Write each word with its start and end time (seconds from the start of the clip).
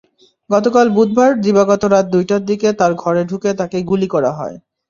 গতকাল 0.49 0.87
বুধবার 0.95 1.31
দিবাগত 1.43 1.83
রাত 1.85 2.05
দুইটার 2.13 2.41
দিকে 2.49 2.67
ঘরে 3.01 3.21
ঢুকে 3.29 3.49
তাঁকে 3.59 3.77
গুলি 3.89 4.07
করা 4.13 4.31
হয়। 4.39 4.55